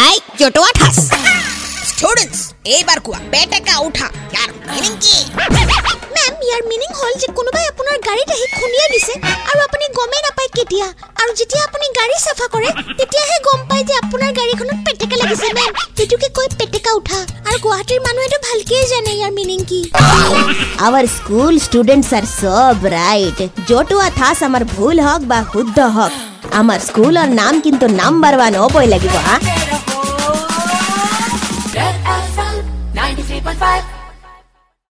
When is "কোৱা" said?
3.06-3.18